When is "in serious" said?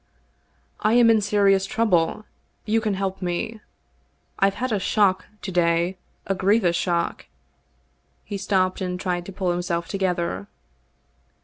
1.11-1.67